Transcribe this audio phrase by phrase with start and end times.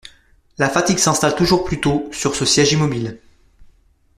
[0.57, 3.19] La fatigue s’installe toujours plus tôt sur ce siège immobile.